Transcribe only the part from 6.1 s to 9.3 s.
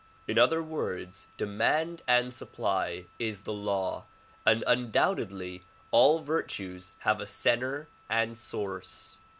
virtues have a center and source.